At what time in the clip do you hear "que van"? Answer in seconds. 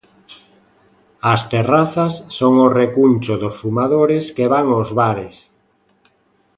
4.35-4.65